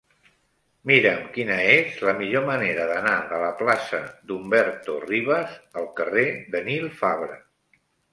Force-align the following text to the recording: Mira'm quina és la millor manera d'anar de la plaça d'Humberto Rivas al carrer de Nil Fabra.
Mira'm 0.91 1.19
quina 1.33 1.57
és 1.73 1.99
la 2.07 2.13
millor 2.21 2.47
manera 2.47 2.87
d'anar 2.91 3.13
de 3.33 3.41
la 3.43 3.49
plaça 3.59 3.99
d'Humberto 4.31 4.95
Rivas 5.03 5.53
al 5.83 5.87
carrer 6.01 6.25
de 6.57 6.63
Nil 6.71 6.89
Fabra. 7.03 7.37